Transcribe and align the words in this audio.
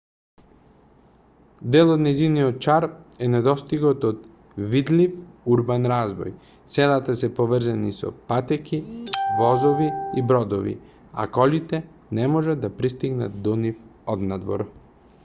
дел 1.73 1.89
од 1.95 1.99
нејзиниот 2.05 2.63
шарм 2.67 2.95
е 3.25 3.27
недостигот 3.33 4.05
од 4.09 4.23
видлив 4.71 5.51
урбан 5.55 5.85
развој 5.93 6.33
селата 6.77 7.15
се 7.19 7.29
поврзани 7.41 7.93
со 8.01 8.11
патеки 8.31 8.79
возови 9.43 9.89
и 10.21 10.25
бродови 10.33 10.75
а 11.25 11.27
колите 11.39 11.83
не 12.21 12.27
можат 12.37 12.65
да 12.65 12.73
пристапат 12.81 13.37
до 13.49 13.55
нив 13.65 13.79
однадвор 14.15 14.65